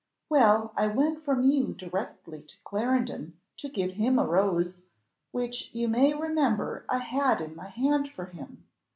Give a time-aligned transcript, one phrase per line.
[0.29, 4.81] "Well, I went from you directly to Clarendon, to give him a rose,
[5.31, 8.65] which you may remember I had in my hand for him.